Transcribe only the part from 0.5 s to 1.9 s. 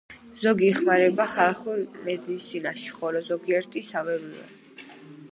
იხმარება ხალხურ